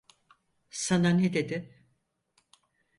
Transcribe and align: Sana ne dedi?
Sana 0.69 1.09
ne 1.09 1.33
dedi? 1.33 1.85